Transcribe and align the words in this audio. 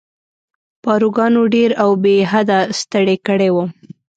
پاروګانو 0.83 1.41
ډېر 1.53 1.69
او 1.83 1.89
بې 2.03 2.15
حده 2.31 2.59
ستړی 2.79 3.17
کړی 3.27 3.49
وم. 3.51 3.69